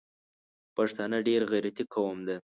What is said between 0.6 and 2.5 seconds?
پښتانه ډېر غیرتي قوم ده